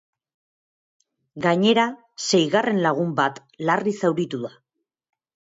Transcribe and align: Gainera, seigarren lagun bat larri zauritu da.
Gainera, 1.43 1.83
seigarren 2.29 2.81
lagun 2.87 3.13
bat 3.21 3.39
larri 3.71 3.95
zauritu 4.03 4.43
da. 4.49 4.53